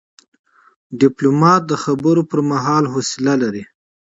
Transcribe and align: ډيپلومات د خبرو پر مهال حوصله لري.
ډيپلومات 0.99 1.61
د 1.67 1.73
خبرو 1.83 2.21
پر 2.29 2.39
مهال 2.51 2.83
حوصله 2.93 3.33
لري. 3.43 3.63